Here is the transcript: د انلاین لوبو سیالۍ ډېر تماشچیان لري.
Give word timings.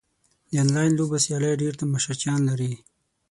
د 0.49 0.51
انلاین 0.63 0.91
لوبو 0.99 1.17
سیالۍ 1.25 1.51
ډېر 1.61 1.73
تماشچیان 1.81 2.39
لري. 2.49 2.71